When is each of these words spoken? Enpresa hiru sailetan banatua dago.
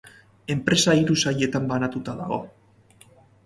Enpresa 0.53 0.95
hiru 1.01 1.19
sailetan 1.27 1.69
banatua 1.75 2.19
dago. 2.25 2.43